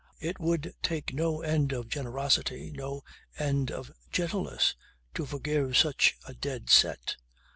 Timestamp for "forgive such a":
5.27-6.33